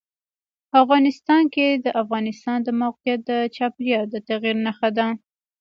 [0.81, 5.07] افغانستان کې د افغانستان د موقعیت د چاپېریال د تغیر نښه ده.